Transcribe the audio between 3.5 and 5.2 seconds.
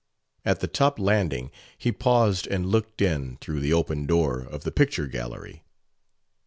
the open door of the picture